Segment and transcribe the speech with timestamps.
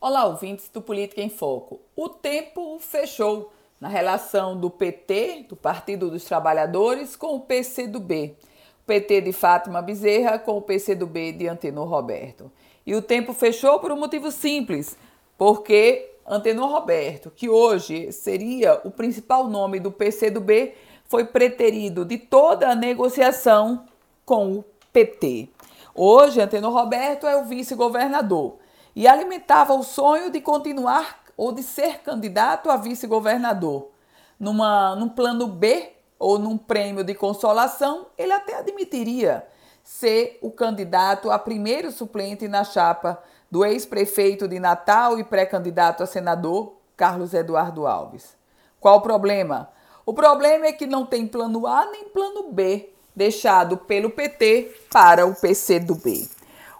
[0.00, 1.80] Olá, ouvintes do Política em Foco.
[1.96, 8.36] O tempo fechou na relação do PT, do Partido dos Trabalhadores, com o PCdoB.
[8.80, 12.48] O PT de Fátima Bezerra com o PCdoB de Antenor Roberto.
[12.86, 14.96] E o tempo fechou por um motivo simples,
[15.36, 20.74] porque Antenor Roberto, que hoje seria o principal nome do PCdoB,
[21.06, 23.84] foi preterido de toda a negociação
[24.24, 25.48] com o PT.
[25.92, 28.58] Hoje, Antenor Roberto é o vice-governador
[28.98, 33.92] e alimentava o sonho de continuar ou de ser candidato a vice-governador.
[34.40, 39.46] Num plano B ou num prêmio de consolação, ele até admitiria
[39.84, 46.06] ser o candidato a primeiro suplente na chapa do ex-prefeito de Natal e pré-candidato a
[46.06, 48.36] senador, Carlos Eduardo Alves.
[48.80, 49.70] Qual o problema?
[50.04, 55.24] O problema é que não tem plano A nem plano B, deixado pelo PT para
[55.24, 56.36] o PCdoB.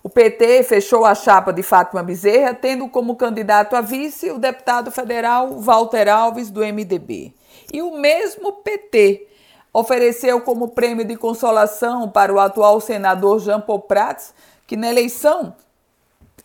[0.09, 4.91] O PT fechou a chapa de Fátima Bezerra, tendo como candidato a vice o deputado
[4.91, 7.35] federal Walter Alves, do MDB.
[7.71, 9.29] E o mesmo PT
[9.71, 14.33] ofereceu como prêmio de consolação para o atual senador Jean Paul Prats,
[14.67, 15.55] que na eleição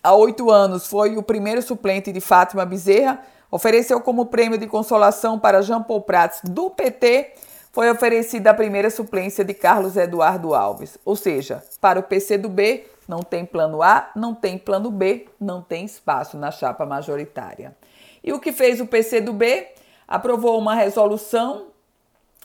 [0.03, 5.39] há oito anos foi o primeiro suplente de Fátima Bezerra, ofereceu como prêmio de consolação
[5.39, 7.31] para Jean Paul Prats, do PT,
[7.73, 10.95] foi oferecida a primeira suplência de Carlos Eduardo Alves.
[11.03, 15.83] Ou seja, para o PCdoB, não tem plano A, não tem plano B, não tem
[15.83, 17.75] espaço na chapa majoritária.
[18.23, 19.69] E o que fez o PCdoB?
[20.07, 21.69] Aprovou uma resolução,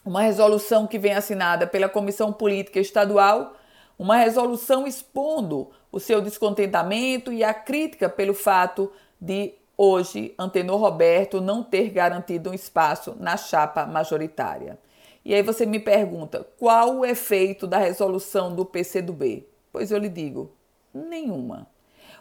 [0.02, 3.54] uma resolução que vem assinada pela Comissão Política Estadual,
[3.98, 11.38] uma resolução expondo o seu descontentamento e a crítica pelo fato de hoje Antenor Roberto
[11.38, 14.78] não ter garantido um espaço na chapa majoritária.
[15.24, 19.46] E aí você me pergunta, qual o efeito da resolução do PCdoB?
[19.72, 20.52] Pois eu lhe digo,
[20.92, 21.66] nenhuma.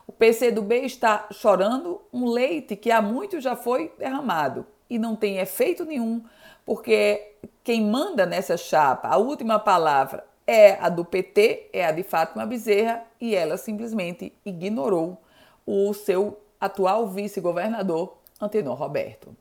[0.05, 5.37] O PCdoB está chorando um leite que há muito já foi derramado e não tem
[5.37, 6.23] efeito nenhum,
[6.65, 12.03] porque quem manda nessa chapa, a última palavra é a do PT, é a de
[12.03, 15.21] Fátima Bezerra, e ela simplesmente ignorou
[15.65, 19.35] o seu atual vice-governador, Antenor Roberto.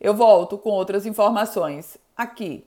[0.00, 2.66] Eu volto com outras informações aqui